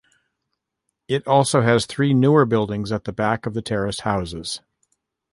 It 1.07 1.27
also 1.27 1.61
has 1.61 1.85
three 1.85 2.11
newer 2.15 2.43
buildings 2.47 2.91
at 2.91 3.03
the 3.03 3.11
back 3.11 3.45
of 3.45 3.53
the 3.53 3.61
terraced 3.61 4.01
houses. 4.01 4.59